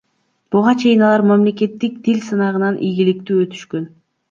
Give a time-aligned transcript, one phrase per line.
[0.53, 3.89] Буга чейин алар мамлекеттик тил сынагынан ийгиликтүү өтүшкөн.